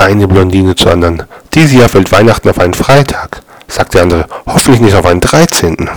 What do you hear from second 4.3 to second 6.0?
Hoffentlich nicht auf einen 13.